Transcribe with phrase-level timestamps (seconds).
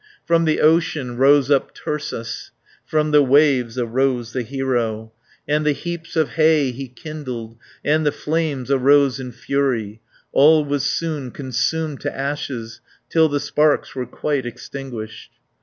[0.25, 2.49] From the ocean rose up Tursas,
[2.87, 5.13] From the waves arose the hero,
[5.47, 10.01] And the heaps of hay he kindled, And the flames arose in fury.
[10.01, 10.01] 70
[10.31, 15.33] All was soon consumed to ashes, Till the sparks were quite extinguished.